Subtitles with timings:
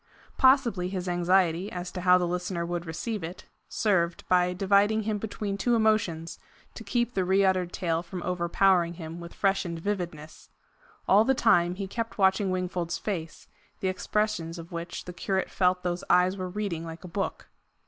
[0.35, 5.19] Possibly his anxiety as to how the listener would receive it, served, by dividing him
[5.19, 6.39] between two emotions,
[6.73, 10.49] to keep the reuttered tale from overpowering him with freshened vividness.
[11.07, 13.47] All the time, he kept watching Wingfold's face,
[13.79, 17.49] the expressions of which the curate felt those eyes were reading like a book.